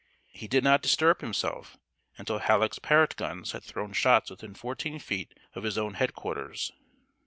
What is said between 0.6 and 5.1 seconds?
not disturb himself until Halleck's Parrott guns had thrown shots within fourteen